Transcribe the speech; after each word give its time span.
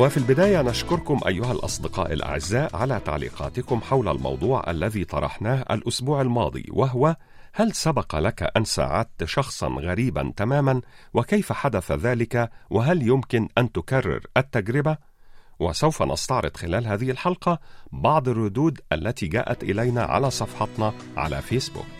وفي 0.00 0.16
البداية 0.16 0.62
نشكركم 0.62 1.20
أيها 1.26 1.52
الأصدقاء 1.52 2.12
الأعزاء 2.12 2.76
على 2.76 3.00
تعليقاتكم 3.04 3.80
حول 3.80 4.08
الموضوع 4.08 4.70
الذي 4.70 5.04
طرحناه 5.04 5.64
الأسبوع 5.70 6.20
الماضي 6.20 6.66
وهو 6.70 7.16
هل 7.54 7.72
سبق 7.72 8.16
لك 8.16 8.50
أن 8.56 8.64
ساعدت 8.64 9.24
شخصا 9.24 9.68
غريبا 9.68 10.32
تماما 10.36 10.80
وكيف 11.14 11.52
حدث 11.52 11.92
ذلك 11.92 12.50
وهل 12.70 13.08
يمكن 13.08 13.48
أن 13.58 13.72
تكرر 13.72 14.20
التجربة؟ 14.36 14.96
وسوف 15.58 16.02
نستعرض 16.02 16.56
خلال 16.56 16.86
هذه 16.86 17.10
الحلقة 17.10 17.58
بعض 17.92 18.28
الردود 18.28 18.80
التي 18.92 19.26
جاءت 19.26 19.62
إلينا 19.62 20.02
على 20.02 20.30
صفحتنا 20.30 20.92
على 21.16 21.42
فيسبوك. 21.42 21.99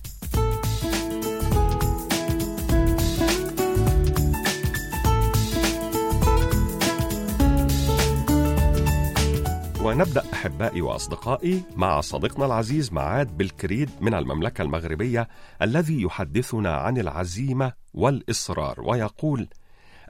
ونبدأ 9.83 10.23
أحبائي 10.33 10.81
وأصدقائي 10.81 11.63
مع 11.75 12.01
صديقنا 12.01 12.45
العزيز 12.45 12.93
معاد 12.93 13.37
بالكريد 13.37 13.89
من 14.01 14.13
المملكة 14.13 14.61
المغربية 14.61 15.27
الذي 15.61 16.01
يحدثنا 16.01 16.75
عن 16.75 16.97
العزيمة 16.97 17.73
والإصرار 17.93 18.81
ويقول: 18.81 19.47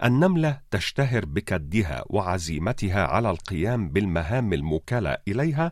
النملة 0.03 0.59
تشتهر 0.71 1.25
بكدها 1.25 2.03
وعزيمتها 2.09 3.03
على 3.07 3.29
القيام 3.29 3.89
بالمهام 3.89 4.53
الموكلة 4.53 5.17
إليها 5.27 5.71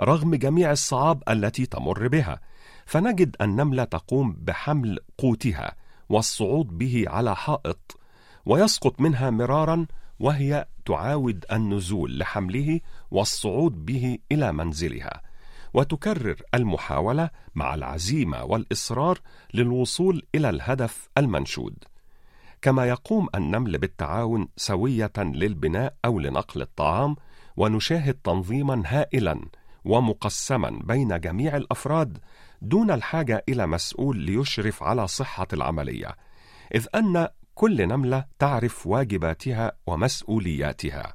رغم 0.00 0.34
جميع 0.34 0.72
الصعاب 0.72 1.22
التي 1.28 1.66
تمر 1.66 2.08
بها، 2.08 2.40
فنجد 2.86 3.36
النملة 3.40 3.84
تقوم 3.84 4.36
بحمل 4.38 4.98
قوتها 5.18 5.74
والصعود 6.08 6.78
به 6.78 7.04
على 7.06 7.36
حائط 7.36 8.00
ويسقط 8.46 9.00
منها 9.00 9.30
مرارا 9.30 9.86
وهي 10.24 10.66
تعاود 10.84 11.44
النزول 11.52 12.18
لحمله 12.18 12.80
والصعود 13.10 13.86
به 13.86 14.18
إلى 14.32 14.52
منزلها 14.52 15.22
وتكرر 15.74 16.36
المحاولة 16.54 17.30
مع 17.54 17.74
العزيمة 17.74 18.44
والإصرار 18.44 19.18
للوصول 19.54 20.22
إلى 20.34 20.50
الهدف 20.50 21.08
المنشود. 21.18 21.84
كما 22.62 22.86
يقوم 22.88 23.28
النمل 23.34 23.78
بالتعاون 23.78 24.48
سوية 24.56 25.12
للبناء 25.18 25.94
أو 26.04 26.18
لنقل 26.18 26.62
الطعام 26.62 27.16
ونشاهد 27.56 28.14
تنظيما 28.14 28.82
هائلا 28.86 29.40
ومقسما 29.84 30.80
بين 30.84 31.20
جميع 31.20 31.56
الأفراد 31.56 32.18
دون 32.62 32.90
الحاجة 32.90 33.44
إلى 33.48 33.66
مسؤول 33.66 34.16
ليشرف 34.16 34.82
على 34.82 35.06
صحة 35.06 35.48
العملية 35.52 36.16
إذ 36.74 36.86
أن 36.94 37.28
كل 37.54 37.88
نملة 37.88 38.24
تعرف 38.38 38.86
واجباتها 38.86 39.72
ومسؤولياتها. 39.86 41.14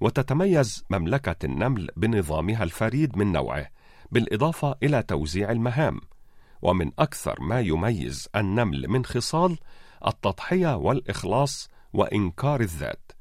وتتميز 0.00 0.84
مملكة 0.90 1.46
النمل 1.46 1.88
بنظامها 1.96 2.64
الفريد 2.64 3.18
من 3.18 3.32
نوعه 3.32 3.66
بالإضافة 4.10 4.74
إلى 4.82 5.02
توزيع 5.02 5.50
المهام. 5.50 6.00
ومن 6.62 6.90
أكثر 6.98 7.40
ما 7.40 7.60
يميز 7.60 8.28
النمل 8.36 8.88
من 8.88 9.04
خصال 9.04 9.58
التضحية 10.06 10.76
والإخلاص 10.76 11.68
وإنكار 11.92 12.60
الذات. 12.60 13.12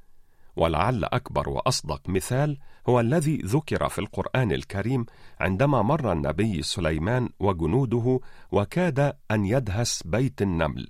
ولعل 0.55 1.03
أكبر 1.03 1.49
وأصدق 1.49 2.09
مثال 2.09 2.57
هو 2.89 2.99
الذي 2.99 3.37
ذكر 3.37 3.89
في 3.89 3.99
القرآن 3.99 4.51
الكريم 4.51 5.05
عندما 5.39 5.81
مر 5.81 6.11
النبي 6.11 6.61
سليمان 6.61 7.29
وجنوده 7.39 8.19
وكاد 8.51 9.13
أن 9.31 9.45
يدهس 9.45 10.03
بيت 10.03 10.41
النمل. 10.41 10.87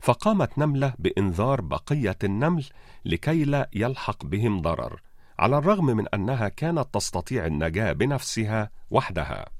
فقامت 0.00 0.58
نملة 0.58 0.94
بإنذار 0.98 1.60
بقية 1.60 2.18
النمل 2.24 2.64
لكي 3.04 3.44
لا 3.44 3.70
يلحق 3.74 4.24
بهم 4.24 4.62
ضرر، 4.62 5.00
على 5.38 5.58
الرغم 5.58 5.86
من 5.86 6.08
أنها 6.08 6.48
كانت 6.48 6.86
تستطيع 6.92 7.46
النجاة 7.46 7.92
بنفسها 7.92 8.70
وحدها. 8.90 9.55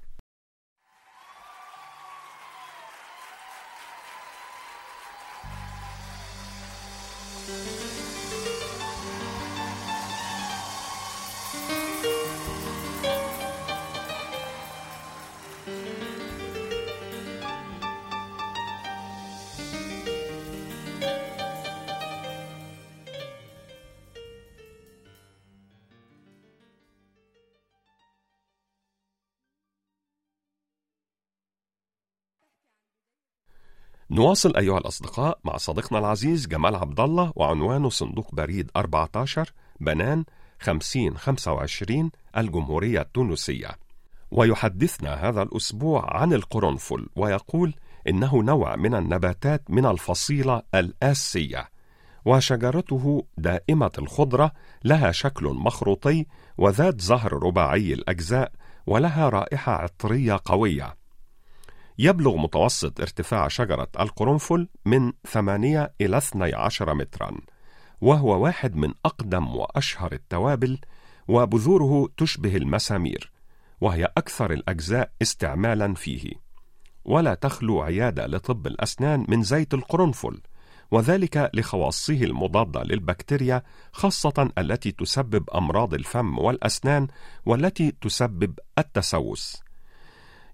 نواصل 34.10 34.56
أيها 34.56 34.78
الأصدقاء 34.78 35.38
مع 35.44 35.56
صديقنا 35.56 35.98
العزيز 35.98 36.46
جمال 36.46 36.76
عبد 36.76 37.00
الله 37.00 37.32
وعنوانه 37.36 37.88
صندوق 37.88 38.34
بريد 38.34 38.70
14 38.76 39.52
بنان 39.80 40.24
5025 40.60 42.10
الجمهورية 42.36 43.00
التونسية. 43.00 43.70
ويحدثنا 44.30 45.28
هذا 45.28 45.42
الأسبوع 45.42 46.16
عن 46.16 46.32
القرنفل 46.32 47.08
ويقول 47.16 47.74
إنه 48.08 48.42
نوع 48.42 48.76
من 48.76 48.94
النباتات 48.94 49.62
من 49.70 49.86
الفصيلة 49.86 50.62
الآسية 50.74 51.68
وشجرته 52.24 53.26
دائمة 53.38 53.92
الخضرة 53.98 54.52
لها 54.84 55.12
شكل 55.12 55.44
مخروطي 55.46 56.26
وذات 56.58 57.00
زهر 57.00 57.32
رباعي 57.32 57.92
الأجزاء 57.92 58.52
ولها 58.86 59.28
رائحة 59.28 59.72
عطرية 59.72 60.40
قوية. 60.44 61.05
يبلغ 61.98 62.36
متوسط 62.36 63.00
ارتفاع 63.00 63.48
شجرة 63.48 63.88
القرنفل 64.00 64.68
من 64.84 65.12
8 65.26 65.92
إلى 66.00 66.18
12 66.18 66.94
مترا 66.94 67.36
وهو 68.00 68.42
واحد 68.42 68.76
من 68.76 68.92
أقدم 69.04 69.56
وأشهر 69.56 70.12
التوابل 70.12 70.78
وبذوره 71.28 72.08
تشبه 72.16 72.56
المسامير 72.56 73.32
وهي 73.80 74.04
أكثر 74.04 74.52
الأجزاء 74.52 75.10
استعمالا 75.22 75.94
فيه. 75.94 76.32
ولا 77.04 77.34
تخلو 77.34 77.80
عيادة 77.82 78.26
لطب 78.26 78.66
الأسنان 78.66 79.26
من 79.28 79.42
زيت 79.42 79.74
القرنفل 79.74 80.40
وذلك 80.90 81.50
لخواصه 81.54 82.14
المضادة 82.14 82.82
للبكتيريا 82.82 83.62
خاصة 83.92 84.50
التي 84.58 84.92
تسبب 84.92 85.50
أمراض 85.50 85.94
الفم 85.94 86.38
والأسنان 86.38 87.08
والتي 87.46 87.90
تسبب 88.00 88.58
التسوس. 88.78 89.65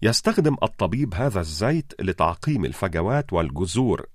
يستخدم 0.03 0.57
الطبيب 0.63 1.15
هذا 1.15 1.41
الزيت 1.41 1.93
لتعقيم 2.01 2.65
الفجوات 2.65 3.33
والجذور 3.33 4.07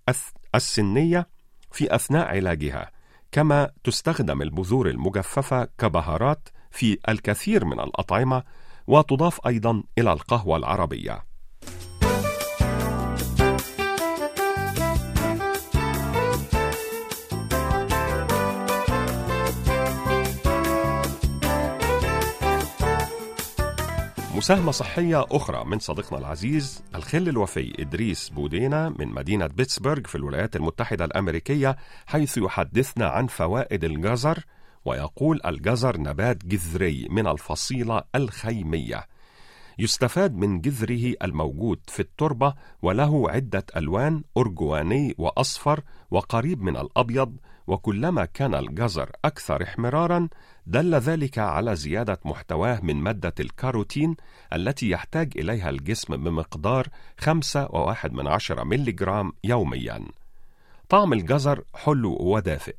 السنية 0.55 1.27
في 1.71 1.95
أثناء 1.95 2.27
علاجها، 2.27 2.91
كما 3.31 3.71
تستخدم 3.83 4.41
البذور 4.41 4.89
المجففة 4.89 5.67
كبهارات 5.77 6.49
في 6.71 6.97
الكثير 7.09 7.65
من 7.65 7.79
الأطعمة، 7.79 8.43
وتضاف 8.87 9.47
أيضا 9.47 9.83
إلى 9.97 10.13
القهوة 10.13 10.57
العربية. 10.57 11.25
مساهمة 24.37 24.71
صحية 24.71 25.25
أخرى 25.31 25.65
من 25.65 25.79
صديقنا 25.79 26.19
العزيز 26.19 26.83
الخل 26.95 27.29
الوفي 27.29 27.73
إدريس 27.81 28.29
بودينا 28.29 28.89
من 28.99 29.07
مدينة 29.07 29.47
بيتسبرغ 29.47 30.01
في 30.01 30.15
الولايات 30.15 30.55
المتحدة 30.55 31.05
الأمريكية 31.05 31.77
حيث 32.07 32.37
يحدثنا 32.37 33.07
عن 33.07 33.27
فوائد 33.27 33.83
الجزر 33.83 34.43
ويقول 34.85 35.41
الجزر 35.45 35.97
نبات 35.97 36.45
جذري 36.45 37.07
من 37.09 37.27
الفصيلة 37.27 38.03
الخيمية. 38.15 39.07
يستفاد 39.79 40.35
من 40.35 40.61
جذره 40.61 41.13
الموجود 41.23 41.79
في 41.87 41.99
التربة 41.99 42.53
وله 42.81 43.31
عدة 43.31 43.65
ألوان 43.77 44.23
أرجواني 44.37 45.15
وأصفر 45.17 45.81
وقريب 46.11 46.61
من 46.61 46.77
الأبيض 46.77 47.37
وكلما 47.67 48.25
كان 48.25 48.55
الجزر 48.55 49.11
أكثر 49.25 49.63
احمرارا 49.63 50.27
دل 50.69 50.95
ذلك 50.95 51.37
على 51.39 51.75
زيادة 51.75 52.19
محتواه 52.25 52.79
من 52.83 52.95
مادة 52.95 53.33
الكاروتين 53.39 54.15
التي 54.53 54.89
يحتاج 54.89 55.33
إليها 55.35 55.69
الجسم 55.69 56.17
بمقدار 56.17 56.87
5.1 57.21 58.11
من 58.11 58.27
عشرة 58.27 58.63
ملغرام 58.63 59.33
يوميا. 59.43 60.05
طعم 60.89 61.13
الجزر 61.13 61.63
حلو 61.75 62.17
ودافئ 62.19 62.75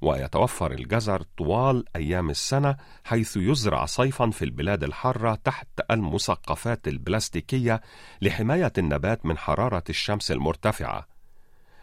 ويتوفر 0.00 0.72
الجزر 0.72 1.22
طوال 1.36 1.84
أيام 1.96 2.30
السنة 2.30 2.76
حيث 3.04 3.36
يزرع 3.36 3.84
صيفا 3.84 4.30
في 4.30 4.44
البلاد 4.44 4.84
الحارة 4.84 5.34
تحت 5.44 5.68
المسقفات 5.90 6.88
البلاستيكية 6.88 7.80
لحماية 8.22 8.72
النبات 8.78 9.26
من 9.26 9.38
حرارة 9.38 9.84
الشمس 9.88 10.30
المرتفعة. 10.30 11.06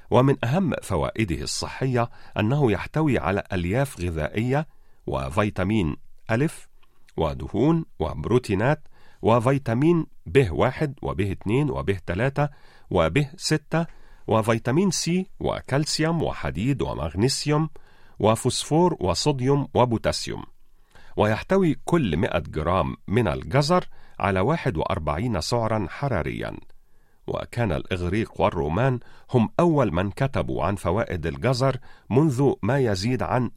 ومن 0.09 0.45
أهم 0.45 0.73
فوائده 0.83 1.41
الصحية 1.41 2.09
أنه 2.39 2.71
يحتوي 2.71 3.19
على 3.19 3.43
ألياف 3.53 4.01
غذائية 4.01 4.67
وفيتامين 5.07 5.95
ألف 6.31 6.67
ودهون 7.17 7.85
وبروتينات 7.99 8.87
وفيتامين 9.21 10.05
ب 10.25 10.47
واحد 10.51 10.93
وب 11.01 11.21
اثنين 11.21 11.69
وب 11.69 11.91
ثلاثة 11.91 12.49
وب 12.89 13.25
ستة 13.37 13.85
وفيتامين 14.27 14.91
سي 14.91 15.27
وكالسيوم 15.39 16.23
وحديد 16.23 16.81
ومغنيسيوم 16.81 17.69
وفوسفور 18.19 18.97
وصوديوم 18.99 19.67
وبوتاسيوم. 19.73 20.43
ويحتوي 21.17 21.79
كل 21.85 22.17
100 22.17 22.39
جرام 22.39 22.95
من 23.07 23.27
الجزر 23.27 23.85
على 24.19 24.39
41 24.39 25.41
سعرا 25.41 25.87
حراريا. 25.89 26.57
وكان 27.27 27.71
الإغريق 27.71 28.41
والرومان 28.41 28.99
هم 29.31 29.49
أول 29.59 29.93
من 29.93 30.11
كتبوا 30.11 30.63
عن 30.63 30.75
فوائد 30.75 31.25
الجزر 31.25 31.77
منذ 32.09 32.53
ما 32.63 32.79
يزيد 32.79 33.23
عن 33.23 33.51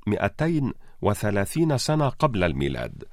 230 1.02 1.78
سنة 1.78 2.08
قبل 2.08 2.44
الميلاد 2.44 3.04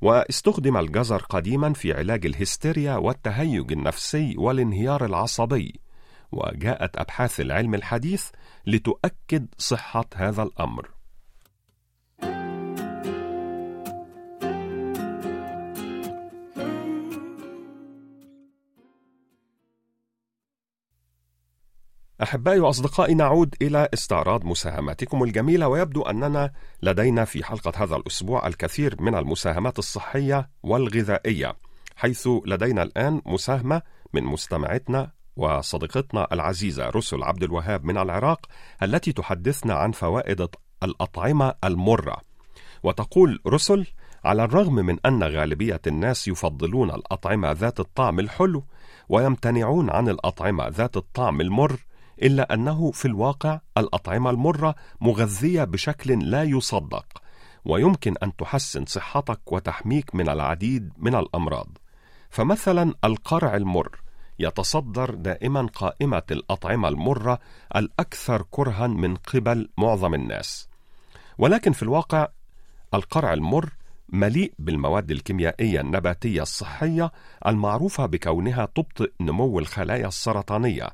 واستخدم 0.00 0.76
الجزر 0.76 1.22
قديما 1.22 1.72
في 1.72 1.92
علاج 1.92 2.26
الهستيريا 2.26 2.96
والتهيج 2.96 3.72
النفسي 3.72 4.34
والانهيار 4.38 5.04
العصبي 5.04 5.80
وجاءت 6.32 6.96
أبحاث 6.96 7.40
العلم 7.40 7.74
الحديث 7.74 8.28
لتؤكد 8.66 9.46
صحة 9.58 10.04
هذا 10.14 10.42
الأمر. 10.42 10.97
أحبائي 22.22 22.60
وأصدقائي 22.60 23.14
نعود 23.14 23.54
إلى 23.62 23.88
استعراض 23.94 24.44
مساهماتكم 24.44 25.22
الجميلة 25.22 25.68
ويبدو 25.68 26.02
أننا 26.02 26.52
لدينا 26.82 27.24
في 27.24 27.44
حلقة 27.44 27.72
هذا 27.84 27.96
الأسبوع 27.96 28.46
الكثير 28.46 29.02
من 29.02 29.14
المساهمات 29.14 29.78
الصحية 29.78 30.50
والغذائية 30.62 31.56
حيث 31.96 32.28
لدينا 32.46 32.82
الآن 32.82 33.22
مساهمة 33.26 33.82
من 34.12 34.24
مستمعتنا 34.24 35.10
وصديقتنا 35.36 36.28
العزيزة 36.32 36.90
رسل 36.90 37.22
عبد 37.22 37.42
الوهاب 37.42 37.84
من 37.84 37.98
العراق 37.98 38.46
التي 38.82 39.12
تحدثنا 39.12 39.74
عن 39.74 39.92
فوائد 39.92 40.48
الأطعمة 40.82 41.54
المرة. 41.64 42.16
وتقول 42.82 43.40
رسل 43.46 43.86
على 44.24 44.44
الرغم 44.44 44.74
من 44.74 44.96
أن 45.06 45.22
غالبية 45.22 45.80
الناس 45.86 46.28
يفضلون 46.28 46.90
الأطعمة 46.90 47.52
ذات 47.52 47.80
الطعم 47.80 48.20
الحلو 48.20 48.64
ويمتنعون 49.08 49.90
عن 49.90 50.08
الأطعمة 50.08 50.68
ذات 50.68 50.96
الطعم 50.96 51.40
المر 51.40 51.87
إلا 52.22 52.54
أنه 52.54 52.90
في 52.90 53.04
الواقع 53.04 53.60
الأطعمة 53.78 54.30
المرة 54.30 54.74
مغذية 55.00 55.64
بشكل 55.64 56.30
لا 56.30 56.42
يصدق 56.42 57.22
ويمكن 57.64 58.14
أن 58.22 58.36
تحسن 58.36 58.84
صحتك 58.84 59.52
وتحميك 59.52 60.14
من 60.14 60.28
العديد 60.28 60.92
من 60.98 61.14
الأمراض. 61.14 61.78
فمثلا 62.30 62.94
القرع 63.04 63.56
المر 63.56 64.00
يتصدر 64.38 65.14
دائما 65.14 65.66
قائمة 65.66 66.22
الأطعمة 66.30 66.88
المرة 66.88 67.38
الأكثر 67.76 68.44
كرها 68.50 68.86
من 68.86 69.16
قبل 69.16 69.68
معظم 69.78 70.14
الناس. 70.14 70.68
ولكن 71.38 71.72
في 71.72 71.82
الواقع 71.82 72.28
القرع 72.94 73.32
المر 73.32 73.72
مليء 74.08 74.52
بالمواد 74.58 75.10
الكيميائية 75.10 75.80
النباتية 75.80 76.42
الصحية 76.42 77.12
المعروفة 77.46 78.06
بكونها 78.06 78.68
تبطئ 78.74 79.12
نمو 79.20 79.58
الخلايا 79.58 80.08
السرطانية 80.08 80.88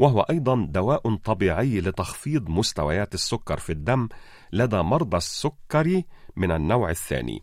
وهو 0.00 0.20
أيضا 0.20 0.66
دواء 0.70 1.16
طبيعي 1.16 1.80
لتخفيض 1.80 2.48
مستويات 2.48 3.14
السكر 3.14 3.58
في 3.58 3.72
الدم 3.72 4.08
لدى 4.52 4.76
مرضى 4.76 5.16
السكري 5.16 6.04
من 6.36 6.50
النوع 6.52 6.90
الثاني. 6.90 7.42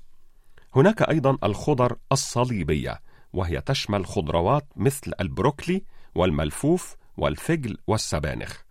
هناك 0.76 1.02
أيضا 1.02 1.38
الخضر 1.44 1.98
الصليبية 2.12 3.02
وهي 3.34 3.62
تشمل 3.62 4.06
خضروات 4.06 4.68
مثل 4.76 5.12
البروكلي 5.22 5.84
والملفوف 6.16 6.96
والفجل 7.18 7.78
والسبانخ. 7.88 8.62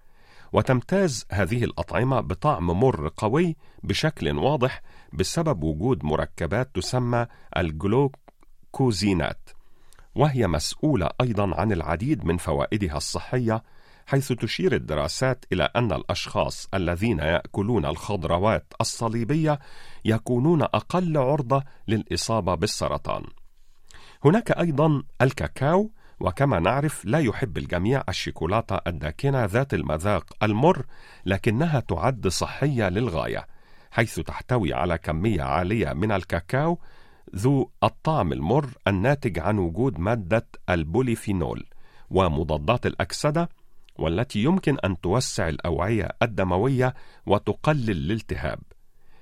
وتمتاز 0.52 1.26
هذه 1.32 1.64
الأطعمة 1.64 2.20
بطعم 2.20 2.66
مر 2.66 3.10
قوي 3.16 3.56
بشكل 3.82 4.38
واضح 4.38 4.82
بسبب 5.12 5.64
وجود 5.64 6.04
مركبات 6.04 6.70
تسمى 6.74 7.26
الجلوكوزينات 7.56 9.50
وهي 10.14 10.46
مسؤولة 10.46 11.08
أيضا 11.20 11.54
عن 11.54 11.72
العديد 11.72 12.24
من 12.24 12.36
فوائدها 12.36 12.96
الصحية 12.96 13.62
حيث 14.06 14.32
تشير 14.32 14.74
الدراسات 14.74 15.44
إلى 15.52 15.68
أن 15.76 15.92
الأشخاص 15.92 16.68
الذين 16.74 17.18
يأكلون 17.18 17.86
الخضروات 17.86 18.72
الصليبية 18.80 19.58
يكونون 20.04 20.62
أقل 20.62 21.16
عرضة 21.16 21.64
للإصابة 21.88 22.54
بالسرطان. 22.54 23.24
هناك 24.24 24.50
أيضا 24.50 25.02
الكاكاو 25.22 25.90
وكما 26.20 26.58
نعرف 26.58 27.04
لا 27.04 27.18
يحب 27.18 27.58
الجميع 27.58 28.02
الشيكولاتة 28.08 28.80
الداكنة 28.86 29.44
ذات 29.44 29.74
المذاق 29.74 30.24
المر 30.42 30.86
لكنها 31.26 31.80
تعد 31.80 32.28
صحية 32.28 32.88
للغاية 32.88 33.46
حيث 33.90 34.20
تحتوي 34.20 34.74
على 34.74 34.98
كمية 34.98 35.42
عالية 35.42 35.92
من 35.92 36.12
الكاكاو 36.12 36.78
ذو 37.36 37.70
الطعم 37.84 38.32
المر 38.32 38.68
الناتج 38.88 39.38
عن 39.38 39.58
وجود 39.58 39.98
مادة 39.98 40.46
البوليفينول 40.70 41.66
ومضادات 42.10 42.86
الأكسدة 42.86 43.48
والتي 43.98 44.42
يمكن 44.42 44.78
أن 44.84 45.00
توسع 45.00 45.48
الأوعية 45.48 46.08
الدموية 46.22 46.94
وتقلل 47.26 47.90
الالتهاب 47.90 48.58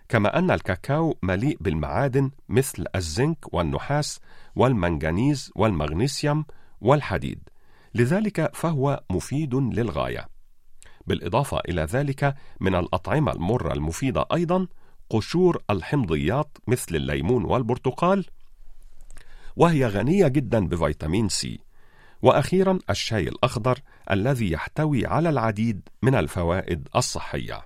كما 0.08 0.38
أن 0.38 0.50
الكاكاو 0.50 1.18
مليء 1.22 1.56
بالمعادن 1.60 2.30
مثل 2.48 2.84
الزنك 2.96 3.54
والنحاس 3.54 4.20
والمنغنيز 4.56 5.50
والمغنيسيوم 5.56 6.44
والحديد. 6.80 7.48
لذلك 7.94 8.56
فهو 8.56 9.02
مفيد 9.10 9.54
للغاية. 9.54 10.28
بالإضافة 11.06 11.60
إلى 11.68 11.82
ذلك 11.82 12.34
من 12.60 12.74
الأطعمة 12.74 13.32
المرة 13.32 13.72
المفيدة 13.72 14.26
أيضا 14.34 14.66
قشور 15.10 15.62
الحمضيات 15.70 16.58
مثل 16.66 16.96
الليمون 16.96 17.44
والبرتقال 17.44 18.26
وهي 19.56 19.86
غنية 19.86 20.28
جدا 20.28 20.68
بفيتامين 20.68 21.28
سي. 21.28 21.60
وأخيرا 22.24 22.78
الشاي 22.90 23.22
الأخضر 23.28 23.78
الذي 24.10 24.52
يحتوي 24.52 25.06
على 25.06 25.28
العديد 25.28 25.88
من 26.02 26.14
الفوائد 26.14 26.88
الصحية. 26.96 27.64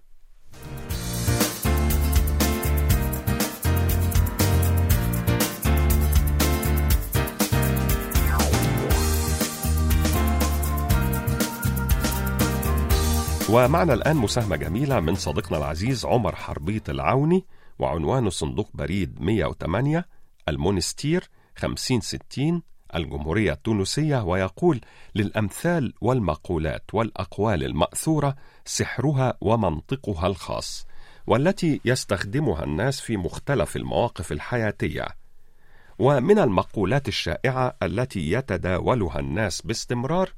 ومعنا 13.50 13.94
الآن 13.94 14.16
مساهمة 14.16 14.56
جميلة 14.56 15.00
من 15.00 15.14
صديقنا 15.14 15.58
العزيز 15.58 16.04
عمر 16.04 16.36
حربيط 16.36 16.90
العوني 16.90 17.44
وعنوانه 17.78 18.30
صندوق 18.30 18.70
بريد 18.74 19.20
108 19.20 20.04
المونستير 20.48 21.28
5060 21.56 22.62
الجمهورية 22.94 23.52
التونسية 23.52 24.24
ويقول 24.24 24.80
للأمثال 25.14 25.94
والمقولات 26.00 26.82
والأقوال 26.92 27.64
المأثورة 27.64 28.36
سحرها 28.64 29.34
ومنطقها 29.40 30.26
الخاص 30.26 30.86
والتي 31.26 31.80
يستخدمها 31.84 32.64
الناس 32.64 33.00
في 33.00 33.16
مختلف 33.16 33.76
المواقف 33.76 34.32
الحياتية 34.32 35.06
ومن 35.98 36.38
المقولات 36.38 37.08
الشائعة 37.08 37.76
التي 37.82 38.32
يتداولها 38.32 39.18
الناس 39.18 39.62
باستمرار 39.62 40.32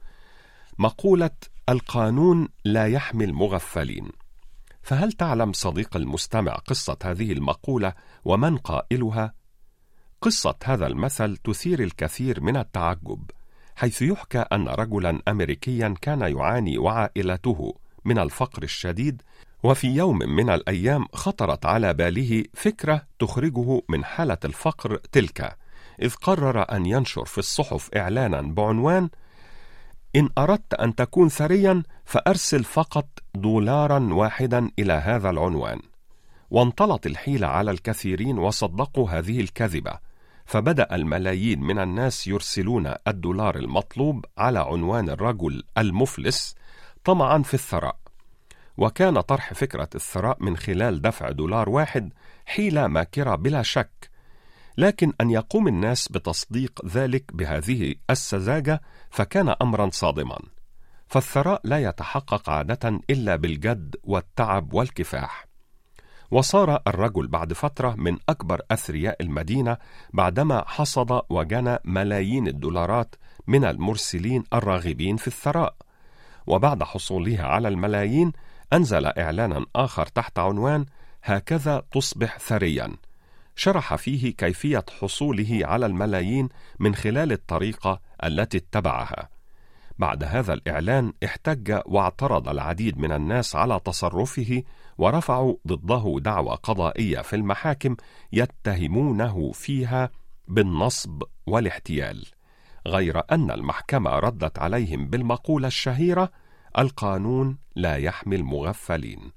مقولة 0.78 1.30
القانون 1.69 2.49
لا 2.64 2.87
يحمي 2.87 3.25
المغفلين 3.25 4.09
فهل 4.83 5.12
تعلم 5.12 5.52
صديق 5.52 5.97
المستمع 5.97 6.52
قصة 6.52 6.97
هذه 7.04 7.33
المقولة 7.33 7.92
ومن 8.25 8.57
قائلها؟ 8.57 9.39
قصة 10.22 10.54
هذا 10.64 10.86
المثل 10.86 11.36
تثير 11.36 11.80
الكثير 11.82 12.40
من 12.40 12.56
التعجب، 12.56 13.30
حيث 13.76 14.02
يحكى 14.02 14.38
أن 14.38 14.68
رجلا 14.68 15.22
أمريكيا 15.28 15.94
كان 16.02 16.20
يعاني 16.20 16.78
وعائلته 16.78 17.74
من 18.04 18.18
الفقر 18.18 18.62
الشديد، 18.62 19.22
وفي 19.62 19.86
يوم 19.86 20.18
من 20.18 20.50
الأيام 20.50 21.06
خطرت 21.12 21.66
على 21.66 21.94
باله 21.94 22.44
فكرة 22.54 23.06
تخرجه 23.18 23.82
من 23.88 24.04
حالة 24.04 24.38
الفقر 24.44 24.96
تلك، 24.96 25.56
إذ 26.02 26.14
قرر 26.14 26.62
أن 26.72 26.86
ينشر 26.86 27.24
في 27.24 27.38
الصحف 27.38 27.90
إعلانا 27.96 28.40
بعنوان 28.42 29.08
إن 30.16 30.28
أردت 30.38 30.74
أن 30.74 30.94
تكون 30.94 31.28
ثريا 31.28 31.82
فأرسل 32.04 32.64
فقط 32.64 33.06
دولارا 33.34 34.08
واحدا 34.12 34.70
إلى 34.78 34.92
هذا 34.92 35.30
العنوان. 35.30 35.80
وانطلت 36.50 37.06
الحيلة 37.06 37.46
على 37.46 37.70
الكثيرين 37.70 38.38
وصدقوا 38.38 39.10
هذه 39.10 39.40
الكذبة، 39.40 40.09
فبدأ 40.50 40.95
الملايين 40.95 41.61
من 41.61 41.78
الناس 41.78 42.26
يرسلون 42.26 42.95
الدولار 43.09 43.57
المطلوب 43.57 44.25
على 44.38 44.59
عنوان 44.59 45.11
الرجل 45.11 45.62
المفلس 45.78 46.54
طمعا 47.04 47.42
في 47.42 47.54
الثراء. 47.54 47.97
وكان 48.76 49.21
طرح 49.21 49.54
فكرة 49.54 49.88
الثراء 49.95 50.37
من 50.40 50.57
خلال 50.57 51.02
دفع 51.02 51.30
دولار 51.30 51.69
واحد 51.69 52.12
حيلة 52.47 52.87
ماكرة 52.87 53.35
بلا 53.35 53.62
شك، 53.62 54.11
لكن 54.78 55.12
أن 55.21 55.30
يقوم 55.30 55.69
الناس 55.69 56.09
بتصديق 56.09 56.87
ذلك 56.87 57.25
بهذه 57.35 57.95
السذاجة 58.11 58.80
فكان 59.11 59.54
امرا 59.62 59.90
صادما 59.92 60.38
فالثراء 61.07 61.61
لا 61.64 61.78
يتحقق 61.78 62.50
عادة 62.50 63.00
إلا 63.11 63.37
بالجد 63.37 63.97
والتعب 64.04 64.73
والكفاح 64.73 65.50
وصار 66.30 66.82
الرجل 66.87 67.26
بعد 67.26 67.52
فترة 67.52 67.94
من 67.94 68.18
أكبر 68.28 68.60
أثرياء 68.70 69.16
المدينة 69.20 69.76
بعدما 70.12 70.64
حصد 70.66 71.20
وجنى 71.30 71.78
ملايين 71.84 72.49
الدولارات 72.49 73.14
من 73.46 73.64
المرسلين 73.64 74.44
الراغبين 74.54 75.16
في 75.16 75.26
الثراء. 75.26 75.75
وبعد 76.46 76.82
حصوله 76.82 77.42
على 77.42 77.68
الملايين 77.68 78.32
أنزل 78.72 79.06
إعلانا 79.06 79.66
آخر 79.76 80.06
تحت 80.06 80.38
عنوان 80.38 80.87
هكذا 81.22 81.82
تصبح 81.92 82.38
ثريا 82.38 82.96
شرح 83.56 83.94
فيه 83.94 84.37
كيفية 84.37 84.84
حصوله 85.00 85.60
على 85.62 85.87
الملايين 85.87 86.49
من 86.78 86.94
خلال 86.94 87.32
الطريقة 87.32 88.00
التي 88.25 88.58
اتبعها. 88.58 89.28
بعد 89.99 90.25
هذا 90.25 90.52
الإعلان 90.52 91.12
احتج 91.25 91.80
واعترض 91.87 92.49
العديد 92.49 92.99
من 92.99 93.12
الناس 93.12 93.56
على 93.56 93.80
تصرفه 93.84 94.62
ورفعوا 95.00 95.57
ضده 95.66 96.16
دعوى 96.19 96.59
قضائية 96.62 97.21
في 97.21 97.37
المحاكم 97.37 97.97
يتهمونه 98.33 99.52
فيها 99.52 100.11
بالنصب 100.49 101.23
والاحتيال 101.47 102.26
غير 102.87 103.23
أن 103.33 103.50
المحكمة 103.50 104.11
ردت 104.19 104.59
عليهم 104.59 105.07
بالمقولة 105.07 105.66
الشهيرة 105.66 106.30
القانون 106.78 107.59
لا 107.76 107.97
يحمي 107.97 108.37
المغفلين. 108.37 109.33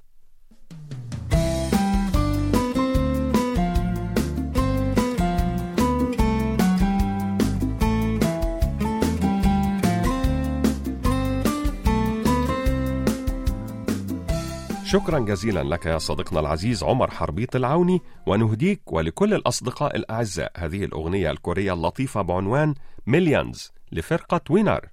شكرا 14.93 15.19
جزيلا 15.19 15.63
لك 15.63 15.85
يا 15.85 15.97
صديقنا 15.97 16.39
العزيز 16.39 16.83
عمر 16.83 17.11
حربيط 17.11 17.55
العوني 17.55 18.01
ونهديك 18.27 18.93
ولكل 18.93 19.33
الأصدقاء 19.33 19.95
الأعزاء. 19.95 20.51
هذه 20.57 20.85
الأغنية 20.85 21.31
الكورية 21.31 21.73
اللطيفة 21.73 22.21
بعنوان 22.21 22.75
مليونز 23.07 23.71
لفرقة 23.91 24.41
وينر 24.49 24.89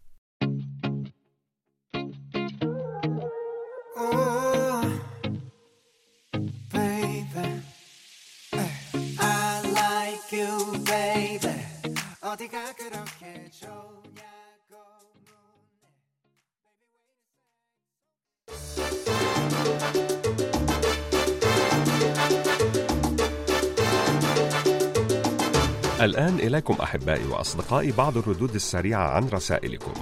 الآن 26.01 26.35
إليكم 26.39 26.75
أحبائي 26.75 27.27
وأصدقائي 27.27 27.93
بعض 27.93 28.17
الردود 28.17 28.55
السريعة 28.55 29.09
عن 29.09 29.29
رسائلكم. 29.29 29.93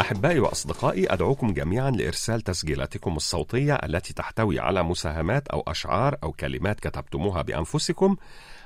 أحبائي 0.00 0.38
وأصدقائي 0.38 1.12
أدعوكم 1.12 1.52
جميعا 1.52 1.90
لإرسال 1.90 2.40
تسجيلاتكم 2.40 3.16
الصوتية 3.16 3.74
التي 3.74 4.14
تحتوي 4.14 4.60
على 4.60 4.82
مساهمات 4.82 5.48
أو 5.48 5.60
أشعار 5.60 6.16
أو 6.22 6.32
كلمات 6.32 6.80
كتبتموها 6.80 7.42
بأنفسكم 7.42 8.16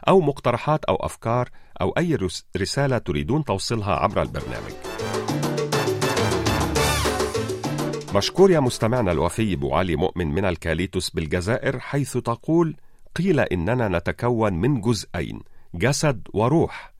أو 0.08 0.20
مقترحات 0.20 0.84
أو 0.84 0.96
أفكار 0.96 1.48
أو 1.80 1.90
أي 1.90 2.18
رسالة 2.56 2.98
تريدون 2.98 3.44
توصيلها 3.44 3.94
عبر 3.94 4.22
البرنامج. 4.22 4.72
مشكور 8.14 8.50
يا 8.50 8.60
مستمعنا 8.60 9.12
الوفي 9.12 9.56
بو 9.56 9.74
علي 9.74 9.96
مؤمن 9.96 10.26
من 10.26 10.44
الكاليتوس 10.44 11.10
بالجزائر 11.10 11.78
حيث 11.78 12.16
تقول 12.16 12.76
قيل 13.16 13.40
إننا 13.40 13.88
نتكون 13.88 14.52
من 14.52 14.80
جزئين 14.80 15.40
جسد 15.74 16.28
وروح. 16.34 16.92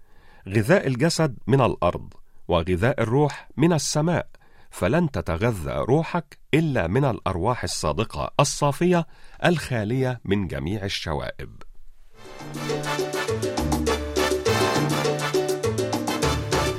غذاء 0.49 0.87
الجسد 0.87 1.39
من 1.47 1.61
الأرض 1.61 2.15
وغذاء 2.49 3.03
الروح 3.03 3.49
من 3.57 3.73
السماء. 3.73 4.27
فلن 4.71 5.11
تتغذى 5.11 5.73
روحك 5.73 6.39
إلا 6.55 6.87
من 6.87 7.05
الأرواح 7.05 7.65
الصادقة 7.65 8.31
الصافية 8.41 9.07
الخالية 9.45 10.21
من 10.25 10.47
جميع 10.47 10.85
الشوائب. 10.85 11.51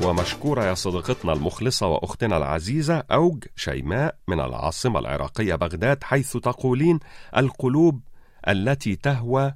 ومشكورة 0.03 0.63
يا 0.63 0.73
صديقتنا 0.73 1.33
المخلصة 1.33 1.87
وأختنا 1.87 2.37
العزيزة 2.37 3.03
أوج 3.11 3.43
شيماء 3.55 4.15
من 4.27 4.39
العاصمة 4.39 4.99
العراقية 4.99 5.55
بغداد 5.55 6.03
حيث 6.03 6.37
تقولين 6.37 6.99
القلوب 7.37 8.01
التي 8.47 8.95
تهوى 8.95 9.53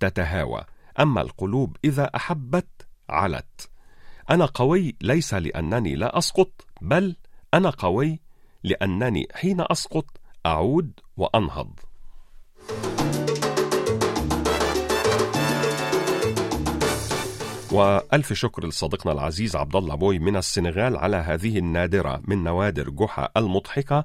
تتهاوى. 0.00 0.64
أما 1.00 1.20
القلوب 1.20 1.76
إذا 1.84 2.10
أحبت 2.16 2.86
علت. 3.08 3.70
أنا 4.30 4.46
قوي 4.46 4.96
ليس 5.00 5.34
لأنني 5.34 5.94
لا 5.94 6.18
أسقط 6.18 6.66
بل 6.80 7.16
أنا 7.54 7.70
قوي 7.70 8.20
لأنني 8.64 9.28
حين 9.34 9.64
أسقط 9.70 10.06
أعود 10.46 11.00
وأنهض. 11.16 11.80
وألف 17.72 18.32
شكر 18.32 18.66
لصديقنا 18.66 19.12
العزيز 19.12 19.56
عبد 19.56 19.76
الله 19.76 19.94
بوي 19.94 20.18
من 20.18 20.36
السنغال 20.36 20.96
على 20.96 21.16
هذه 21.16 21.58
النادرة 21.58 22.22
من 22.24 22.44
نوادر 22.44 22.90
جحا 22.90 23.28
المضحكة. 23.36 24.04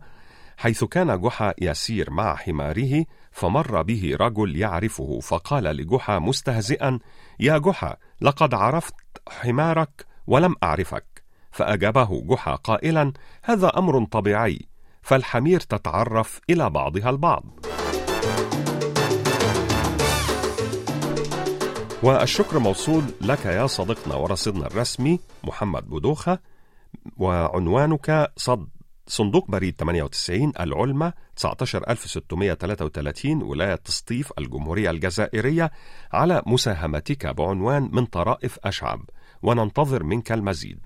حيث 0.60 0.84
كان 0.84 1.22
جحا 1.22 1.54
يسير 1.62 2.12
مع 2.12 2.36
حماره 2.36 3.06
فمر 3.32 3.82
به 3.82 4.16
رجل 4.20 4.56
يعرفه 4.56 5.20
فقال 5.20 5.64
لجحا 5.64 6.20
مستهزئا 6.20 7.00
يا 7.40 7.58
جحا 7.58 7.96
لقد 8.22 8.54
عرفت 8.54 8.96
حمارك 9.30 10.06
ولم 10.28 10.56
أعرفك. 10.64 11.24
فأجابه 11.52 12.22
جحا 12.22 12.56
قائلا 12.56 13.14
هذا 13.44 13.68
أمر 13.78 14.06
طبيعي 14.06 14.60
فالحمير 15.02 15.60
تتعرف 15.60 16.40
إلى 16.50 16.70
بعضها 16.70 17.10
البعض. 17.10 17.44
والشكر 22.04 22.60
موصول 22.60 23.04
لك 23.22 23.46
يا 23.46 23.68
صديقنا 23.68 24.16
ورصيدنا 24.16 24.68
الرسمي 24.68 25.20
محمد 25.44 25.90
بودوخة 25.90 26.40
وعنوانك 27.18 28.32
صد 28.38 28.68
صندوق 29.10 29.52
بريد 29.52 29.76
98 29.80 30.54
العلمة 30.60 31.14
19633 31.36 33.44
ولاية 33.44 33.80
سطيف 33.86 34.32
الجمهورية 34.40 34.92
الجزائرية 34.92 35.72
على 36.14 36.42
مساهمتك 36.46 37.28
بعنوان 37.28 37.90
من 37.94 38.06
طرائف 38.06 38.60
أشعب. 38.64 39.10
وننتظر 39.42 40.04
منك 40.04 40.32
المزيد. 40.32 40.80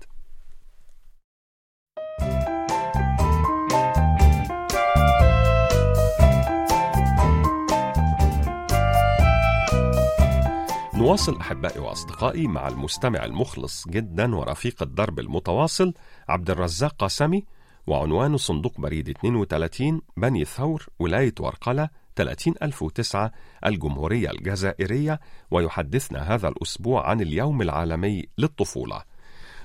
نواصل 10.94 11.36
أحبائي 11.36 11.80
وأصدقائي 11.80 12.46
مع 12.46 12.68
المستمع 12.68 13.24
المخلص 13.24 13.88
جدا 13.88 14.36
ورفيق 14.36 14.82
الدرب 14.82 15.18
المتواصل 15.18 15.94
عبد 16.28 16.50
الرزاق 16.50 16.94
قاسمي 16.98 17.44
وعنوان 17.86 18.36
صندوق 18.36 18.80
بريد 18.80 19.08
32 19.08 20.00
بني 20.16 20.44
ثور 20.44 20.86
ولاية 20.98 21.34
ورقلة 21.40 21.88
30009 22.16 23.32
الجمهورية 23.66 24.30
الجزائرية 24.30 25.20
ويحدثنا 25.50 26.34
هذا 26.34 26.48
الأسبوع 26.48 27.08
عن 27.10 27.20
اليوم 27.20 27.62
العالمي 27.62 28.24
للطفولة. 28.38 29.02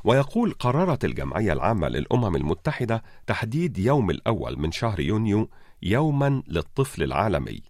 ويقول 0.03 0.51
قررت 0.51 1.05
الجمعية 1.05 1.53
العامة 1.53 1.88
للأمم 1.88 2.35
المتحدة 2.35 3.03
تحديد 3.27 3.77
يوم 3.77 4.09
الأول 4.09 4.59
من 4.59 4.71
شهر 4.71 4.99
يونيو 4.99 5.49
يوما 5.81 6.43
للطفل 6.47 7.03
العالمي. 7.03 7.61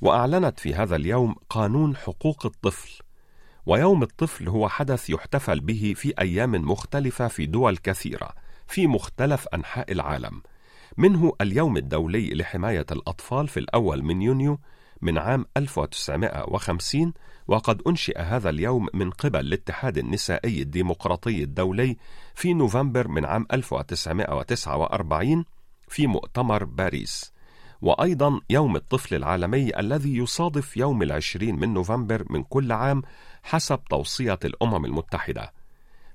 وأعلنت 0.00 0.60
في 0.60 0.74
هذا 0.74 0.96
اليوم 0.96 1.34
قانون 1.50 1.96
حقوق 1.96 2.46
الطفل. 2.46 3.02
ويوم 3.66 4.02
الطفل 4.02 4.48
هو 4.48 4.68
حدث 4.68 5.10
يحتفل 5.10 5.60
به 5.60 5.94
في 5.96 6.14
أيام 6.18 6.52
مختلفة 6.52 7.28
في 7.28 7.46
دول 7.46 7.76
كثيرة. 7.76 8.43
في 8.68 8.86
مختلف 8.86 9.48
أنحاء 9.54 9.92
العالم. 9.92 10.42
منه 10.96 11.32
اليوم 11.40 11.76
الدولي 11.76 12.34
لحماية 12.34 12.86
الأطفال 12.92 13.48
في 13.48 13.60
الأول 13.60 14.02
من 14.02 14.22
يونيو 14.22 14.58
من 15.02 15.18
عام 15.18 15.46
1950 15.56 17.12
وقد 17.48 17.82
أنشئ 17.86 18.18
هذا 18.18 18.50
اليوم 18.50 18.86
من 18.94 19.10
قبل 19.10 19.40
الاتحاد 19.40 19.98
النسائي 19.98 20.62
الديمقراطي 20.62 21.42
الدولي 21.42 21.96
في 22.34 22.54
نوفمبر 22.54 23.08
من 23.08 23.24
عام 23.24 23.46
1949 23.52 25.44
في 25.88 26.06
مؤتمر 26.06 26.64
باريس. 26.64 27.34
وأيضا 27.82 28.40
يوم 28.50 28.76
الطفل 28.76 29.14
العالمي 29.14 29.78
الذي 29.78 30.16
يصادف 30.16 30.76
يوم 30.76 31.02
العشرين 31.02 31.56
من 31.60 31.74
نوفمبر 31.74 32.24
من 32.30 32.42
كل 32.42 32.72
عام 32.72 33.02
حسب 33.42 33.80
توصية 33.90 34.38
الأمم 34.44 34.84
المتحدة. 34.84 35.52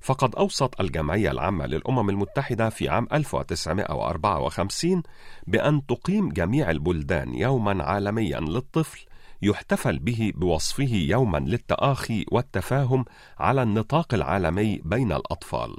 فقد 0.01 0.36
أوصت 0.36 0.79
الجمعية 0.79 1.32
العامة 1.32 1.65
للأمم 1.65 2.10
المتحدة 2.10 2.70
في 2.70 2.89
عام 2.89 3.08
1954 3.13 5.03
بأن 5.48 5.86
تقيم 5.86 6.29
جميع 6.29 6.72
البلدان 6.72 7.34
يوما 7.34 7.84
عالميا 7.84 8.39
للطفل 8.39 9.06
يحتفل 9.41 10.00
به 10.00 10.32
بوصفه 10.36 10.94
يوما 10.94 11.38
للتآخي 11.38 12.25
والتفاهم 12.32 13.06
على 13.39 13.63
النطاق 13.63 14.13
العالمي 14.13 14.82
بين 14.86 15.12
الأطفال. 15.12 15.75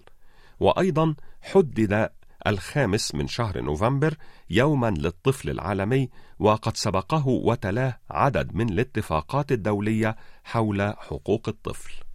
وأيضا 0.61 1.15
حدد 1.43 2.11
الخامس 2.47 3.15
من 3.15 3.27
شهر 3.27 3.61
نوفمبر 3.61 4.15
يوما 4.51 4.91
للطفل 4.91 5.51
العالمي 5.51 6.09
وقد 6.39 6.77
سبقه 6.77 7.29
وتلاه 7.29 7.99
عدد 8.11 8.55
من 8.55 8.69
الاتفاقات 8.69 9.53
الدولية 9.53 10.17
حول 10.45 10.95
حقوق 10.99 11.49
الطفل. 11.49 12.10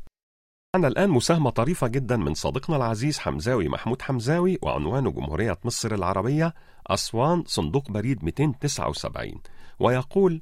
معنا 0.76 0.88
الآن 0.88 1.10
مساهمة 1.10 1.50
طريفة 1.50 1.88
جدا 1.88 2.18
من 2.18 2.34
صديقنا 2.34 2.76
العزيز 2.76 3.20
حمزاوي 3.20 3.70
محمود 3.70 4.02
حمزاوي 4.02 4.60
وعنوانه 4.62 5.12
جمهورية 5.12 5.58
مصر 5.64 5.94
العربية 5.94 6.54
أسوان 6.88 7.44
صندوق 7.48 7.92
بريد 7.92 8.24
279 8.24 9.42
ويقول 9.80 10.42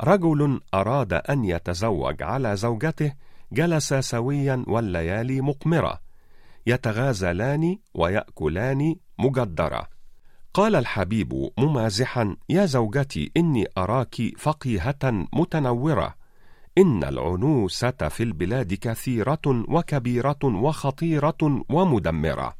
رجل 0.00 0.60
أراد 0.74 1.12
أن 1.12 1.44
يتزوج 1.44 2.22
على 2.22 2.56
زوجته 2.56 3.12
جلس 3.52 3.94
سويا 3.94 4.64
والليالي 4.68 5.40
مقمرة. 5.40 6.00
يتغازلان 6.66 7.78
ويأكلان 7.94 8.96
مجدرة. 9.18 9.88
قال 10.54 10.76
الحبيب 10.76 11.50
ممازحا 11.58 12.36
يا 12.48 12.66
زوجتي 12.66 13.30
إني 13.36 13.66
أراك 13.78 14.16
فقيهة 14.38 15.26
متنورة. 15.32 16.23
إن 16.78 17.04
العنوسة 17.04 17.90
في 17.90 18.22
البلاد 18.22 18.74
كثيرة 18.74 19.40
وكبيرة 19.46 20.38
وخطيرة 20.44 21.64
ومدمرة. 21.68 22.56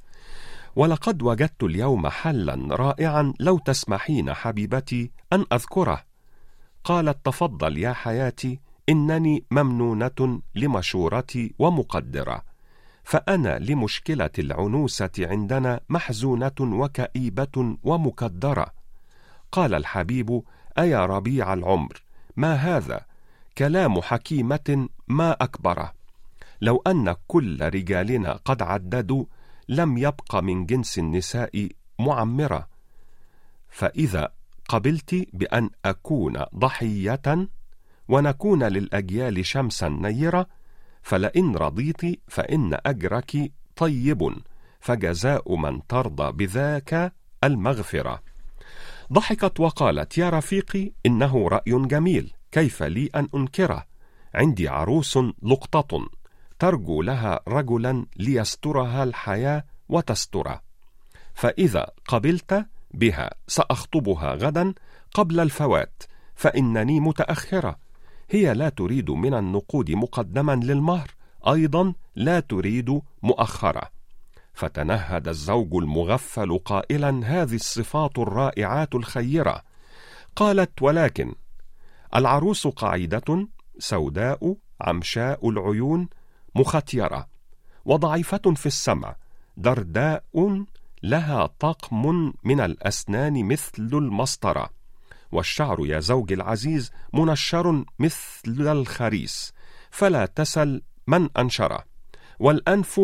ولقد 0.76 1.22
وجدت 1.22 1.62
اليوم 1.62 2.08
حلا 2.08 2.76
رائعا 2.76 3.32
لو 3.40 3.58
تسمحين 3.58 4.34
حبيبتي 4.34 5.10
أن 5.32 5.44
أذكره. 5.52 6.02
قالت 6.84 7.18
تفضل 7.24 7.78
يا 7.78 7.92
حياتي 7.92 8.60
إنني 8.88 9.44
ممنونة 9.50 10.40
لمشورتي 10.54 11.54
ومقدرة. 11.58 12.42
فأنا 13.04 13.58
لمشكلة 13.58 14.30
العنوسة 14.38 15.10
عندنا 15.18 15.80
محزونة 15.88 16.52
وكئيبة 16.60 17.76
ومكدرة. 17.82 18.66
قال 19.52 19.74
الحبيب 19.74 20.42
أيا 20.78 21.06
ربيع 21.06 21.52
العمر 21.52 22.02
ما 22.36 22.54
هذا؟ 22.54 23.13
كلام 23.58 24.00
حكيمة 24.00 24.88
ما 25.08 25.32
أكبره. 25.32 25.92
لو 26.60 26.82
أن 26.86 27.16
كل 27.26 27.60
رجالنا 27.62 28.32
قد 28.32 28.62
عددوا 28.62 29.24
لم 29.68 29.98
يبق 29.98 30.36
من 30.36 30.66
جنس 30.66 30.98
النساء 30.98 31.68
معمرة. 31.98 32.68
فإذا 33.68 34.32
قبلت 34.68 35.28
بأن 35.32 35.70
أكون 35.84 36.44
ضحية 36.56 37.48
ونكون 38.08 38.62
للأجيال 38.64 39.46
شمسا 39.46 39.88
نيرة 39.88 40.46
فلئن 41.02 41.56
رضيت 41.56 42.20
فإن 42.28 42.78
أجرك 42.86 43.52
طيب 43.76 44.34
فجزاء 44.80 45.56
من 45.56 45.86
ترضى 45.86 46.32
بذاك 46.32 47.12
المغفرة. 47.44 48.22
ضحكت 49.12 49.60
وقالت 49.60 50.18
يا 50.18 50.30
رفيقي 50.30 50.92
إنه 51.06 51.48
رأي 51.48 51.72
جميل. 51.72 52.32
كيف 52.54 52.82
لي 52.82 53.10
أن 53.14 53.28
أنكره؟ 53.34 53.86
عندي 54.34 54.68
عروس 54.68 55.18
لقطة. 55.42 56.08
ترجو 56.58 57.02
لها 57.02 57.40
رجلا 57.48 58.06
ليسترها 58.16 59.04
الحياة 59.04 59.64
وتستره. 59.88 60.60
فإذا 61.34 61.90
قبلت 62.08 62.66
بها 62.90 63.30
سأخطبها 63.48 64.34
غدا 64.34 64.74
قبل 65.14 65.40
الفوات 65.40 66.02
فإنني 66.34 67.00
متأخرة. 67.00 67.76
هي 68.30 68.54
لا 68.54 68.68
تريد 68.68 69.10
من 69.10 69.34
النقود 69.34 69.90
مقدما 69.90 70.52
للمهر 70.52 71.10
أيضا 71.48 71.94
لا 72.16 72.40
تريد 72.40 73.00
مؤخرة. 73.22 73.90
فتنهد 74.52 75.28
الزوج 75.28 75.74
المغفل 75.74 76.58
قائلا 76.58 77.20
هذه 77.24 77.54
الصفات 77.54 78.18
الرائعات 78.18 78.94
الخيرة. 78.94 79.62
قالت 80.36 80.82
ولكن 80.82 81.34
العروس 82.16 82.66
قعيدة 82.66 83.48
سوداء 83.78 84.56
عمشاء 84.80 85.48
العيون 85.48 86.08
مختيرة 86.54 87.28
وضعيفة 87.84 88.54
في 88.56 88.66
السمع 88.66 89.16
درداء 89.56 90.24
لها 91.02 91.46
طقم 91.46 92.32
من 92.44 92.60
الأسنان 92.60 93.44
مثل 93.48 93.72
المسطرة 93.78 94.70
والشعر 95.32 95.86
يا 95.86 96.00
زوجي 96.00 96.34
العزيز 96.34 96.90
منشر 97.12 97.84
مثل 97.98 98.68
الخريس 98.68 99.52
فلا 99.90 100.26
تسل 100.26 100.82
من 101.06 101.28
أنشره 101.38 101.84
والأنف 102.38 103.00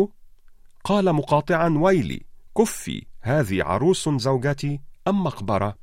قال 0.83 1.13
مقاطعا 1.13 1.69
ويلي 1.69 2.25
كفي 2.57 3.05
هذه 3.21 3.63
عروس 3.63 4.09
زوجتي 4.09 4.79
أم 5.07 5.23
مقبرة؟ 5.23 5.80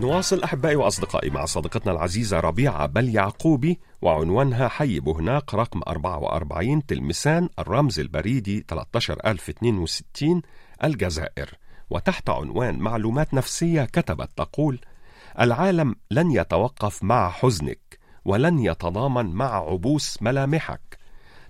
نواصل 0.00 0.42
أحبائي 0.42 0.76
وأصدقائي 0.76 1.30
مع 1.30 1.44
صديقتنا 1.44 1.92
العزيزة 1.92 2.40
ربيعة 2.40 2.86
بل 2.86 3.14
يعقوبي 3.14 3.78
وعنوانها 4.02 4.68
حي 4.68 5.00
بهناق 5.00 5.54
رقم 5.54 5.80
44 5.88 6.86
تلمسان 6.86 7.48
الرمز 7.58 8.00
البريدي 8.00 8.64
13062 8.68 10.42
الجزائر. 10.84 11.54
وتحت 11.90 12.30
عنوان 12.30 12.78
معلومات 12.78 13.34
نفسية 13.34 13.84
كتبت 13.84 14.30
تقول 14.36 14.80
العالم 15.40 15.94
لن 16.10 16.30
يتوقف 16.30 17.02
مع 17.02 17.30
حزنك 17.30 17.98
ولن 18.24 18.58
يتضامن 18.58 19.26
مع 19.26 19.54
عبوس 19.54 20.22
ملامحك. 20.22 20.98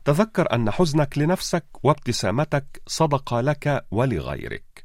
تذكر 0.04 0.54
أن 0.54 0.70
حزنك 0.70 1.18
لنفسك 1.18 1.64
وابتسامتك 1.82 2.82
صدقة 2.86 3.40
لك 3.40 3.84
ولغيرك. 3.90 4.84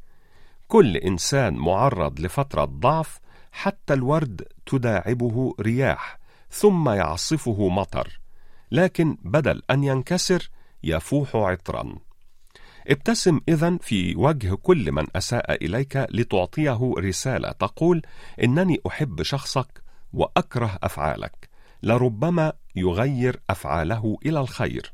كل 0.67 0.97
إنسان 0.97 1.53
معرض 1.53 2.19
لفترة 2.19 2.65
ضعف 2.65 3.23
حتى 3.53 3.93
الورد 3.93 4.47
تداعبه 4.65 5.55
رياح 5.59 6.19
ثم 6.51 6.89
يعصفه 6.89 7.69
مطر 7.69 8.19
لكن 8.71 9.17
بدل 9.23 9.61
أن 9.71 9.83
ينكسر 9.83 10.49
يفوح 10.83 11.35
عطرا. 11.35 11.95
ابتسم 12.87 13.39
اذا 13.49 13.77
في 13.77 14.15
وجه 14.15 14.55
كل 14.55 14.91
من 14.91 15.07
أساء 15.15 15.65
إليك 15.65 15.97
لتعطيه 16.09 16.93
رسالة 16.97 17.51
تقول 17.51 18.01
إنني 18.43 18.81
أحب 18.87 19.21
شخصك 19.21 19.83
وأكره 20.13 20.79
أفعالك 20.83 21.49
لربما 21.83 22.53
يغير 22.75 23.39
أفعاله 23.49 24.17
إلى 24.25 24.39
الخير. 24.39 24.93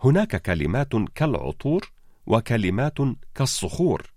هناك 0.00 0.42
كلمات 0.42 0.96
كالعطور 1.14 1.92
وكلمات 2.26 2.98
كالصخور 3.34 4.12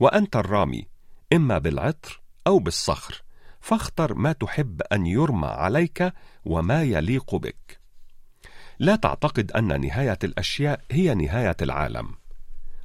وأنت 0.00 0.36
الرامي 0.36 0.86
إما 1.32 1.58
بالعطر 1.58 2.23
أو 2.46 2.58
بالصخر 2.58 3.22
فاختر 3.60 4.14
ما 4.14 4.32
تحب 4.32 4.82
أن 4.92 5.06
يرمى 5.06 5.46
عليك 5.46 6.12
وما 6.44 6.82
يليق 6.82 7.34
بك. 7.34 7.80
لا 8.78 8.96
تعتقد 8.96 9.52
أن 9.52 9.80
نهاية 9.80 10.18
الأشياء 10.24 10.80
هي 10.90 11.14
نهاية 11.14 11.56
العالم. 11.62 12.14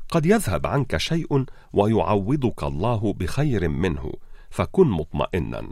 قد 0.10 0.26
يذهب 0.26 0.68
عنك 0.68 0.98
شيء 0.98 1.46
ويعوضك 1.74 2.64
الله 2.64 3.14
بخير 3.14 3.68
منه 3.70 4.14
فكن 4.50 4.88
مطمئنا. 4.88 5.70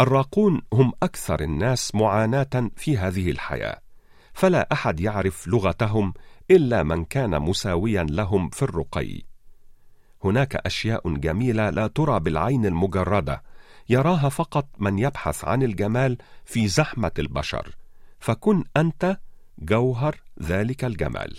الراقون 0.00 0.62
هم 0.72 0.92
أكثر 1.02 1.40
الناس 1.40 1.94
معاناة 1.94 2.70
في 2.76 2.98
هذه 2.98 3.30
الحياة. 3.30 3.80
فلا 4.34 4.68
أحد 4.72 5.00
يعرف 5.00 5.48
لغتهم 5.48 6.14
إلا 6.50 6.82
من 6.82 7.04
كان 7.04 7.42
مساويا 7.42 8.02
لهم 8.02 8.48
في 8.48 8.62
الرقي. 8.62 9.22
هناك 10.24 10.56
أشياء 10.56 11.14
جميلة 11.14 11.70
لا 11.70 11.86
ترى 11.86 12.20
بالعين 12.20 12.66
المجردة. 12.66 13.42
يراها 13.88 14.28
فقط 14.28 14.66
من 14.78 14.98
يبحث 14.98 15.44
عن 15.44 15.62
الجمال 15.62 16.18
في 16.44 16.68
زحمة 16.68 17.12
البشر. 17.18 17.76
فكن 18.20 18.64
أنت 18.76 19.18
جوهر 19.58 20.16
ذلك 20.42 20.84
الجمال. 20.84 21.36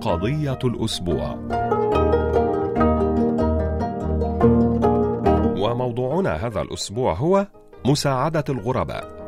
قضية 0.00 0.58
الأسبوع. 0.64 1.34
وموضوعنا 5.60 6.46
هذا 6.46 6.60
الأسبوع 6.60 7.14
هو 7.14 7.46
مساعدة 7.86 8.44
الغرباء. 8.48 9.20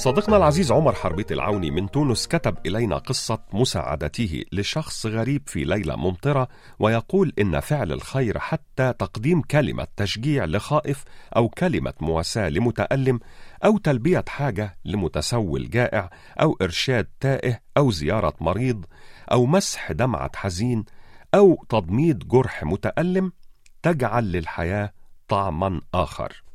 صديقنا 0.00 0.36
العزيز 0.36 0.72
عمر 0.72 0.94
حربيت 0.94 1.32
العوني 1.32 1.70
من 1.70 1.90
تونس 1.90 2.26
كتب 2.26 2.56
إلينا 2.66 2.98
قصة 2.98 3.38
مساعدته 3.52 4.44
لشخص 4.52 5.06
غريب 5.06 5.42
في 5.46 5.64
ليلة 5.64 5.96
ممطرة 5.96 6.48
ويقول 6.78 7.32
إن 7.38 7.60
فعل 7.60 7.92
الخير 7.92 8.38
حتى 8.38 8.92
تقديم 8.92 9.42
كلمة 9.42 9.86
تشجيع 9.96 10.44
لخائف 10.44 11.04
أو 11.36 11.48
كلمة 11.48 11.92
مواساة 12.00 12.48
لمتألم 12.48 13.20
أو 13.64 13.78
تلبية 13.78 14.24
حاجة 14.28 14.78
لمتسول 14.84 15.70
جائع 15.70 16.10
أو 16.40 16.56
إرشاد 16.62 17.06
تائه 17.20 17.60
أو 17.76 17.90
زيارة 17.90 18.34
مريض 18.40 18.84
أو 19.32 19.46
مسح 19.46 19.92
دمعة 19.92 20.30
حزين 20.36 20.84
أو 21.34 21.64
تضميد 21.68 22.28
جرح 22.28 22.64
متألم 22.64 23.32
تجعل 23.82 24.32
للحياة 24.32 24.92
طعما 25.28 25.80
آخر. 25.94 26.49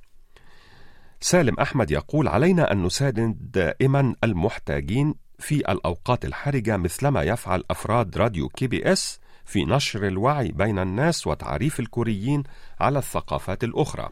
سالم 1.20 1.60
أحمد 1.60 1.92
يقول 1.92 2.28
علينا 2.28 2.72
أن 2.72 2.84
نساند 2.84 3.38
دائما 3.54 4.16
المحتاجين 4.24 5.16
في 5.40 5.56
الأوقات 5.56 6.26
الحرجة 6.26 6.78
مثلما 6.78 7.24
يفعل 7.24 7.64
أفراد 7.72 8.18
راديو 8.18 8.50
كي 8.50 8.68
بي 8.68 8.92
إس 8.92 9.20
في 9.46 9.66
نشر 9.66 10.08
الوعي 10.08 10.52
بين 10.52 10.80
الناس 10.80 11.28
وتعريف 11.28 11.80
الكوريين 11.80 12.44
على 12.80 13.00
الثقافات 13.00 13.64
الأخرى. 13.64 14.10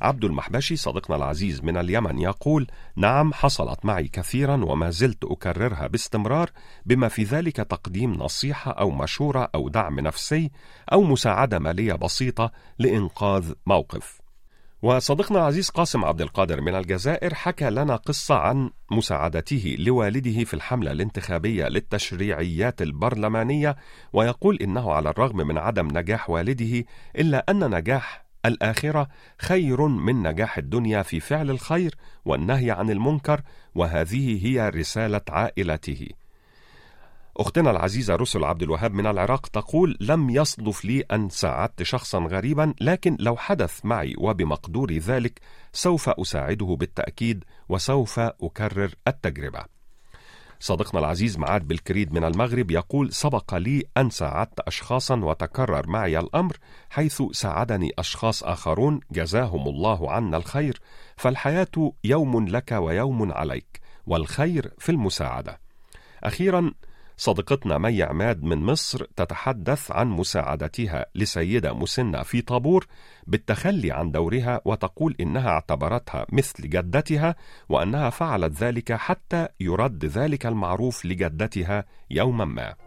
عبد 0.00 0.24
المحبشي 0.24 0.76
صديقنا 0.76 1.16
العزيز 1.16 1.64
من 1.64 1.76
اليمن 1.76 2.18
يقول: 2.18 2.66
نعم 2.96 3.32
حصلت 3.32 3.84
معي 3.84 4.08
كثيرا 4.08 4.64
وما 4.64 4.90
زلت 4.90 5.24
أكررها 5.24 5.86
باستمرار 5.86 6.50
بما 6.86 7.08
في 7.08 7.22
ذلك 7.22 7.56
تقديم 7.56 8.12
نصيحة 8.12 8.70
أو 8.70 8.90
مشورة 8.90 9.50
أو 9.54 9.68
دعم 9.68 10.00
نفسي 10.00 10.50
أو 10.92 11.02
مساعدة 11.02 11.58
مالية 11.58 11.92
بسيطة 11.92 12.52
لإنقاذ 12.78 13.52
موقف. 13.66 14.25
وصديقنا 14.82 15.38
العزيز 15.38 15.70
قاسم 15.70 16.04
عبد 16.04 16.20
القادر 16.20 16.60
من 16.60 16.74
الجزائر 16.74 17.34
حكى 17.34 17.70
لنا 17.70 17.96
قصة 17.96 18.34
عن 18.34 18.70
مساعدته 18.90 19.76
لوالده 19.78 20.44
في 20.44 20.54
الحملة 20.54 20.92
الانتخابية 20.92 21.68
للتشريعيات 21.68 22.82
البرلمانية 22.82 23.76
ويقول 24.12 24.56
إنه 24.56 24.92
على 24.92 25.10
الرغم 25.10 25.36
من 25.36 25.58
عدم 25.58 25.98
نجاح 25.98 26.30
والده 26.30 26.84
إلا 27.16 27.44
أن 27.50 27.74
نجاح 27.74 28.26
الآخرة 28.46 29.08
خير 29.38 29.86
من 29.86 30.22
نجاح 30.22 30.58
الدنيا 30.58 31.02
في 31.02 31.20
فعل 31.20 31.50
الخير 31.50 31.94
والنهي 32.24 32.70
عن 32.70 32.90
المنكر 32.90 33.40
وهذه 33.74 34.46
هي 34.46 34.68
رسالة 34.68 35.20
عائلته. 35.28 36.08
أختنا 37.36 37.70
العزيزة 37.70 38.16
رسل 38.16 38.44
عبد 38.44 38.62
الوهاب 38.62 38.94
من 38.94 39.06
العراق 39.06 39.46
تقول 39.46 39.96
لم 40.00 40.30
يصدف 40.30 40.84
لي 40.84 41.00
أن 41.00 41.28
ساعدت 41.28 41.82
شخصا 41.82 42.18
غريبا 42.18 42.74
لكن 42.80 43.16
لو 43.20 43.36
حدث 43.36 43.84
معي 43.84 44.14
وبمقدور 44.18 44.92
ذلك 44.92 45.40
سوف 45.72 46.08
أساعده 46.08 46.76
بالتأكيد 46.80 47.44
وسوف 47.68 48.18
أكرر 48.18 48.94
التجربة. 49.08 49.76
صديقنا 50.60 51.00
العزيز 51.00 51.38
معاد 51.38 51.68
بالكريد 51.68 52.12
من 52.12 52.24
المغرب 52.24 52.70
يقول 52.70 53.12
سبق 53.12 53.54
لي 53.54 53.82
أن 53.96 54.10
ساعدت 54.10 54.60
أشخاصا 54.60 55.16
وتكرر 55.16 55.88
معي 55.88 56.18
الأمر 56.18 56.56
حيث 56.90 57.22
ساعدني 57.32 57.92
أشخاص 57.98 58.44
آخرون 58.44 59.00
جزاهم 59.12 59.68
الله 59.68 60.10
عنا 60.10 60.36
الخير 60.36 60.80
فالحياة 61.16 61.92
يوم 62.04 62.48
لك 62.48 62.72
ويوم 62.72 63.32
عليك 63.32 63.80
والخير 64.06 64.72
في 64.78 64.92
المساعدة. 64.92 65.60
أخيرا 66.24 66.72
صديقتنا 67.16 67.78
مي 67.78 68.02
عماد 68.02 68.42
من 68.42 68.58
مصر 68.58 69.04
تتحدث 69.16 69.90
عن 69.90 70.08
مساعدتها 70.08 71.06
لسيدة 71.14 71.72
مسنة 71.72 72.22
في 72.22 72.40
طابور 72.40 72.86
بالتخلي 73.26 73.92
عن 73.92 74.10
دورها 74.10 74.60
وتقول 74.64 75.16
إنها 75.20 75.48
اعتبرتها 75.48 76.26
مثل 76.32 76.68
جدتها 76.68 77.36
وأنها 77.68 78.10
فعلت 78.10 78.62
ذلك 78.62 78.92
حتى 78.92 79.48
يرد 79.60 80.04
ذلك 80.04 80.46
المعروف 80.46 81.04
لجدتها 81.06 81.84
يوما 82.10 82.44
ما. 82.44 82.85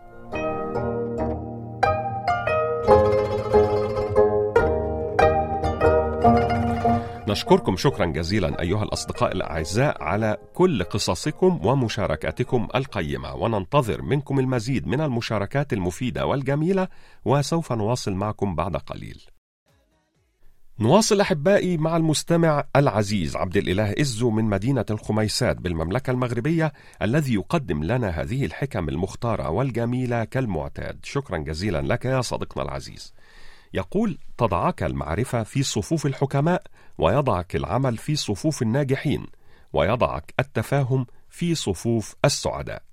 نشكركم 7.29 7.77
شكرا 7.77 8.05
جزيلا 8.05 8.61
أيها 8.61 8.83
الأصدقاء 8.83 9.31
الأعزاء 9.31 10.03
على 10.03 10.37
كل 10.53 10.83
قصصكم 10.83 11.65
ومشاركاتكم 11.65 12.67
القيمة 12.75 13.35
وننتظر 13.35 14.01
منكم 14.01 14.39
المزيد 14.39 14.87
من 14.87 15.01
المشاركات 15.01 15.73
المفيدة 15.73 16.25
والجميلة 16.25 16.87
وسوف 17.25 17.73
نواصل 17.73 18.13
معكم 18.13 18.55
بعد 18.55 18.75
قليل. 18.75 19.21
نواصل 20.79 21.21
أحبائي 21.21 21.77
مع 21.77 21.97
المستمع 21.97 22.63
العزيز 22.75 23.35
عبد 23.35 23.57
الإله 23.57 23.93
إزو 24.01 24.29
من 24.29 24.45
مدينة 24.45 24.85
الخميسات 24.89 25.57
بالمملكة 25.57 26.11
المغربية 26.11 26.73
الذي 27.01 27.33
يقدم 27.33 27.83
لنا 27.83 28.09
هذه 28.09 28.45
الحكم 28.45 28.89
المختارة 28.89 29.49
والجميلة 29.49 30.23
كالمعتاد. 30.23 30.99
شكرا 31.03 31.37
جزيلا 31.37 31.81
لك 31.81 32.05
يا 32.05 32.21
صديقنا 32.21 32.63
العزيز. 32.63 33.13
يقول 33.73 34.17
تضعك 34.37 34.83
المعرفة 34.83 35.43
في 35.43 35.63
صفوف 35.63 36.05
الحكماء 36.05 36.61
ويضعك 36.99 37.55
العمل 37.55 37.97
في 37.97 38.15
صفوف 38.15 38.61
الناجحين 38.61 39.25
ويضعك 39.73 40.33
التفاهم 40.39 41.05
في 41.29 41.55
صفوف 41.55 42.15
السعداء. 42.25 42.83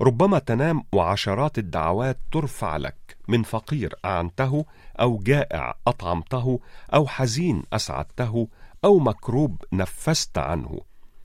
ربما 0.00 0.38
تنام 0.38 0.84
وعشرات 0.92 1.58
الدعوات 1.58 2.18
ترفع 2.32 2.76
لك 2.76 3.16
من 3.28 3.42
فقير 3.42 3.94
أعنته 4.04 4.64
أو 5.00 5.18
جائع 5.18 5.74
أطعمته 5.86 6.60
أو 6.94 7.06
حزين 7.06 7.62
أسعدته 7.72 8.48
أو 8.84 8.98
مكروب 8.98 9.64
نفست 9.72 10.38
عنه. 10.38 10.80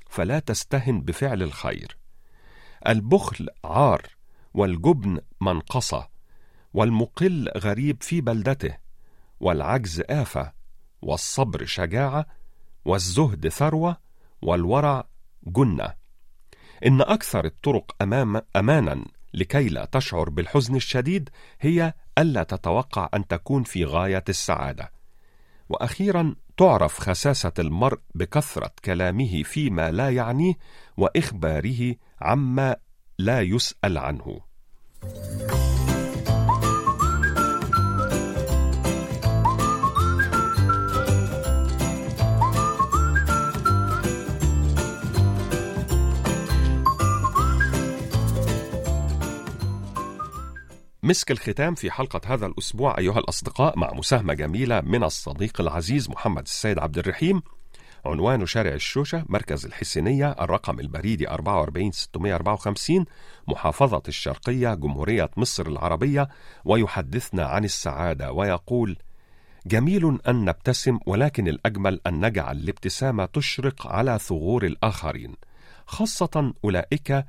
فلا 0.09 0.39
تستهن 0.39 1.01
بفعل 1.01 1.43
الخير. 1.43 1.97
البخل 2.87 3.47
عار 3.65 4.01
والجبن 4.53 5.19
منقصة 5.41 6.07
والمقل 6.73 7.51
غريب 7.57 8.03
في 8.03 8.21
بلدته 8.21 8.77
والعجز 9.39 10.03
آفة 10.09 10.56
والصبر 11.01 11.65
شجاعة 11.65 12.25
والزهد 12.85 13.47
ثروة 13.47 13.97
والورع 14.41 15.07
جنة 15.47 15.93
إن 16.85 17.01
أكثر 17.01 17.45
الطرق 17.45 17.95
أمام 18.01 18.41
أمانا 18.55 19.05
لكي 19.33 19.69
لا 19.69 19.85
تشعر 19.85 20.29
بالحزن 20.29 20.75
الشديد 20.75 21.29
هي 21.61 21.93
ألا 22.17 22.43
تتوقع 22.43 23.09
أن 23.13 23.27
تكون 23.27 23.63
في 23.63 23.85
غاية 23.85 24.23
السعادة 24.29 24.91
وأخيرا 25.69 26.35
تعرف 26.57 26.99
خساسة 26.99 27.51
المرء 27.59 27.99
بكثرة 28.15 28.71
كلامه 28.85 29.43
فيما 29.43 29.91
لا 29.91 30.09
يعنيه 30.09 30.53
وإخباره 30.97 31.95
عما 32.21 32.75
لا 33.19 33.41
يسأل 33.41 33.97
عنه. 33.97 34.39
مسك 51.07 51.31
الختام 51.31 51.75
في 51.75 51.91
حلقة 51.91 52.21
هذا 52.25 52.45
الأسبوع 52.45 52.97
أيها 52.97 53.19
الأصدقاء 53.19 53.79
مع 53.79 53.93
مساهمة 53.93 54.33
جميلة 54.33 54.81
من 54.81 55.03
الصديق 55.03 55.61
العزيز 55.61 56.09
محمد 56.09 56.41
السيد 56.41 56.79
عبد 56.79 56.97
الرحيم 56.97 57.41
عنوان 58.05 58.45
شارع 58.45 58.73
الشوشة 58.73 59.25
مركز 59.29 59.65
الحسينية 59.65 60.31
الرقم 60.31 60.79
البريدي 60.79 61.27
44654 61.27 63.05
محافظة 63.47 64.01
الشرقية 64.07 64.73
جمهورية 64.73 65.29
مصر 65.37 65.67
العربية 65.67 66.29
ويحدثنا 66.65 67.45
عن 67.45 67.65
السعادة 67.65 68.31
ويقول 68.31 68.97
جميل 69.65 70.19
أن 70.27 70.45
نبتسم 70.45 70.99
ولكن 71.05 71.47
الأجمل 71.47 72.01
أن 72.07 72.25
نجعل 72.25 72.57
الابتسامة 72.57 73.25
تشرق 73.25 73.87
على 73.87 74.19
ثغور 74.19 74.65
الآخرين 74.65 75.35
خاصة 75.85 76.53
أولئك 76.63 77.25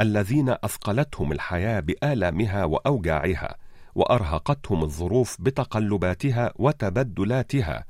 الذين 0.00 0.48
أثقلتهم 0.48 1.32
الحياة 1.32 1.80
بآلامها 1.80 2.64
وأوجاعها 2.64 3.56
وأرهقتهم 3.94 4.82
الظروف 4.82 5.36
بتقلباتها 5.40 6.52
وتبدلاتها. 6.56 7.84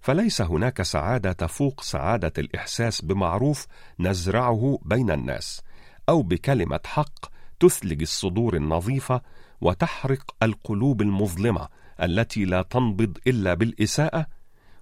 فليس 0.00 0.40
هناك 0.42 0.82
سعادة 0.82 1.32
تفوق 1.32 1.80
سعادة 1.80 2.32
الإحساس 2.38 3.02
بمعروف 3.02 3.66
نزرعه 4.00 4.78
بين 4.84 5.10
الناس 5.10 5.62
أو 6.08 6.22
بكلمة 6.22 6.80
حق 6.86 7.26
تثلج 7.60 8.00
الصدور 8.02 8.56
النظيفة 8.56 9.20
وتحرق 9.60 10.34
القلوب 10.42 11.02
المظلمة 11.02 11.68
التي 12.02 12.44
لا 12.44 12.62
تنبض 12.62 13.18
إلا 13.26 13.54
بالإساءة 13.54 14.26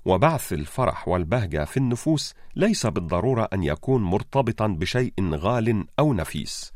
وبعث 0.05 0.53
الفرح 0.53 1.09
والبهجة 1.09 1.65
في 1.65 1.77
النفوس 1.77 2.35
ليس 2.57 2.87
بالضرورة 2.87 3.49
أن 3.53 3.63
يكون 3.63 4.03
مرتبطا 4.03 4.67
بشيء 4.67 5.13
غال 5.35 5.87
أو 5.99 6.15
نفيس 6.15 6.75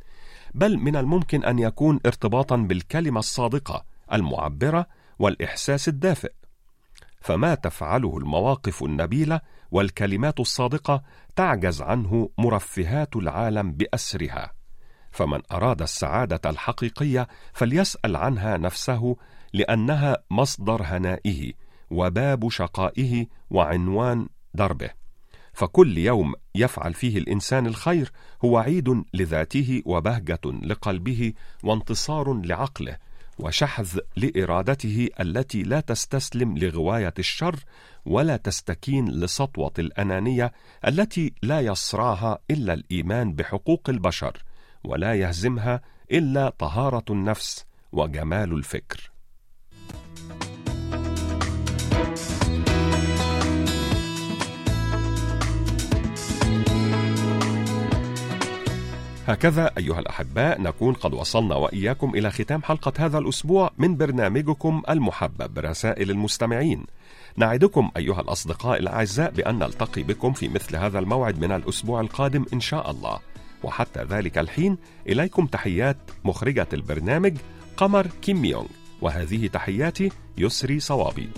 بل 0.55 0.79
من 0.79 0.97
الممكن 0.97 1.45
أن 1.45 1.59
يكون 1.59 2.01
ارتباطا 2.07 2.57
بالكلمة 2.57 3.19
الصادقة 3.19 3.85
المعبرة 4.12 4.87
والإحساس 5.19 5.88
الدافئ. 5.88 6.33
فما 7.21 7.55
تفعله 7.55 8.19
المواقف 8.19 8.83
النبيلة 8.83 9.41
والكلمات 9.71 10.41
الصادقة 10.41 11.03
تعجز 11.37 11.83
عنه 11.83 12.31
مرفهات 12.38 13.17
العالم 13.17 13.73
بأسرها. 13.73 14.53
فمن 15.11 15.41
أراد 15.53 15.83
السعادة 15.83 16.51
الحقيقية 16.51 17.29
فليسأل 17.53 18.17
عنها 18.17 18.57
نفسه 18.57 19.17
لأنها 19.53 20.17
مصدر 20.31 20.83
هنائه 20.85 21.53
وباب 21.90 22.51
شقائه 22.51 23.27
وعنوان 23.51 24.29
دربه. 24.55 24.90
فكل 25.53 25.98
يوم 25.98 26.35
يفعل 26.55 26.94
فيه 26.94 27.18
الإنسان 27.18 27.66
الخير 27.66 28.12
هو 28.44 28.59
عيد 28.59 29.05
لذاته 29.14 29.83
وبهجة 29.85 30.40
لقلبه 30.44 31.33
وانتصار 31.64 32.33
لعقله 32.33 32.96
وشحذ 33.38 33.98
لإرادته 34.16 35.09
التي 35.20 35.62
لا 35.62 35.81
تستسلم 35.81 36.59
لغواية 36.59 37.14
الشر 37.18 37.57
ولا 38.07 38.37
تستكين 38.37 39.09
لسطوة 39.09 39.72
الأنانية 39.79 40.53
التي 40.87 41.33
لا 41.42 41.61
يصرعها 41.61 42.38
إلا 42.51 42.72
الإيمان 42.72 43.33
بحقوق 43.33 43.90
البشر 43.90 44.42
ولا 44.85 45.14
يهزمها 45.14 45.81
إلا 46.12 46.51
طهارة 46.51 47.05
النفس 47.11 47.64
وجمال 47.92 48.53
الفكر. 48.53 49.08
هكذا 59.29 59.71
أيها 59.79 60.01
الأحباء 60.01 60.61
نكون 60.61 60.95
قد 60.95 61.14
وصلنا 61.14 61.55
وإياكم 61.55 62.14
إلى 62.14 62.31
ختام 62.31 62.62
حلقة 62.62 62.93
هذا 62.99 63.19
الأسبوع 63.19 63.71
من 63.79 63.97
برنامجكم 63.97 64.83
المحبب 64.91 65.59
رسائل 65.59 66.11
المستمعين. 66.11 66.87
نعدكم 67.37 67.91
أيها 67.97 68.21
الأصدقاء 68.21 68.79
الأعزاء 68.79 69.31
بأن 69.31 69.59
نلتقي 69.59 70.03
بكم 70.03 70.33
في 70.33 70.49
مثل 70.49 70.77
هذا 70.77 70.99
الموعد 70.99 71.38
من 71.38 71.53
الأسبوع 71.53 72.01
القادم 72.01 72.45
إن 72.53 72.61
شاء 72.61 72.91
الله. 72.91 73.19
وحتى 73.62 74.05
ذلك 74.05 74.38
الحين 74.38 74.79
إليكم 75.09 75.47
تحيات 75.47 75.97
مخرجة 76.25 76.69
البرنامج 76.73 77.37
قمر 77.77 78.07
كيم 78.23 78.45
يونغ 78.45 78.69
وهذه 79.01 79.47
تحياتي 79.47 80.11
يسري 80.38 80.81
صوابي. 80.81 81.29